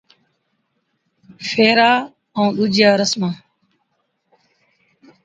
ڦيرا 1.47 1.91
ائُون 2.37 2.47
ڏُوجِيا 2.55 2.89
رسما 3.01 3.29